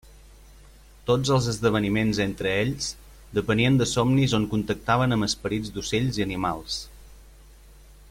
[1.09, 2.89] Tots els esdeveniments entre ells
[3.39, 6.85] depenien de somnis on contactaven amb esperits d'ocells i animals.